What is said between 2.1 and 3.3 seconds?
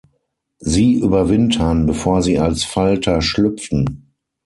sie als Falter